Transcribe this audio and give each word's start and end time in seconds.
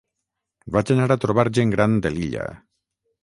vaig 0.77 0.91
anar 0.95 1.05
a 1.15 1.17
trobar 1.25 1.45
gent 1.59 1.73
gran 1.75 1.99
de 2.07 2.13
l'illa 2.17 2.47